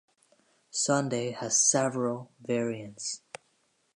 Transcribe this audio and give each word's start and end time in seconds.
Sunday 0.71 1.29
has 1.29 1.61
several 1.69 2.31
variants. 2.43 3.21